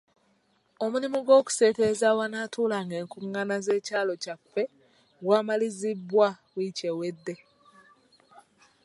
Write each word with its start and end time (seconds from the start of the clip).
Omulimu 0.83 1.19
gw'okuseeteeza 1.27 2.05
awanaatuulanga 2.09 2.95
enkungaana 3.01 3.55
z'ekyalo 3.65 4.13
kyaffe 4.23 4.63
gwamalirizibwa 5.23 6.27
wiiki 6.55 6.83
ewedde. 6.91 7.35